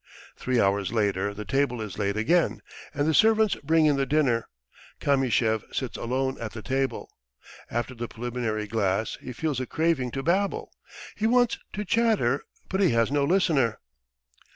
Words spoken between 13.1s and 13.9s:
no listener.